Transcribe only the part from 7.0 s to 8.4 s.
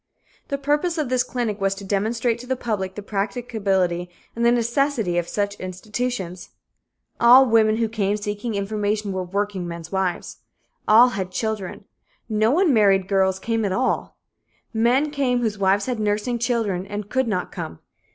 All women who came